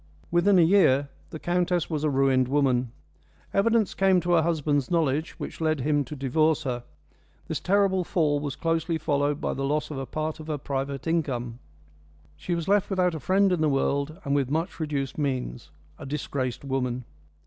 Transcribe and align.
Within 0.31 0.57
a 0.57 0.63
year 0.63 1.09
the 1.29 1.37
countess 1.37 1.87
was 1.87 2.03
a 2.03 2.09
ruined 2.09 2.47
woman. 2.47 2.91
Evidence 3.53 3.93
came 3.93 4.19
to 4.21 4.31
her 4.31 4.41
husband's 4.41 4.89
knowledge 4.89 5.33
which 5.33 5.61
led 5.61 5.81
him 5.81 6.03
to 6.05 6.15
divorce 6.15 6.63
her. 6.63 6.83
This 7.47 7.59
terrible 7.59 8.03
fall 8.03 8.39
was 8.39 8.55
closely 8.55 8.97
followed 8.97 9.39
by 9.39 9.53
the 9.53 9.63
loss 9.63 9.91
of 9.91 9.99
a 9.99 10.07
part 10.07 10.39
of 10.39 10.47
her 10.47 10.57
private 10.57 11.05
income. 11.05 11.59
She 12.35 12.55
was 12.55 12.67
left 12.67 12.89
without 12.89 13.13
a 13.13 13.19
friend 13.19 13.51
in 13.51 13.61
the 13.61 13.69
world 13.69 14.19
and 14.25 14.33
with 14.33 14.49
much 14.49 14.79
reduced 14.79 15.19
means 15.19 15.69
a 15.99 16.07
disgraced 16.07 16.65
woman. 16.65 17.03